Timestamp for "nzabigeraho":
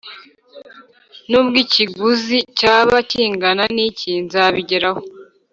4.25-5.01